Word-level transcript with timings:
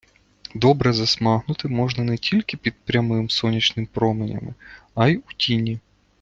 Добре 0.55 0.93
засмагнути 0.93 1.67
можна 1.67 2.03
не 2.03 2.17
тільки 2.17 2.57
під 2.57 2.73
прямими 2.85 3.29
сонячними 3.29 3.87
променями, 3.93 4.53
а 4.95 5.07
й 5.07 5.15
у 5.15 5.33
тіні. 5.37 5.79